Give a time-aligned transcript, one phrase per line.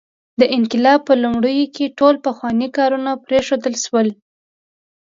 [0.39, 4.07] د انقلاب په لومړیو کې ټول پخواني کارونه پرېښودل شول.